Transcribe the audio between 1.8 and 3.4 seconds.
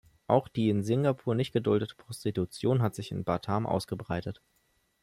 Prostitution hat sich in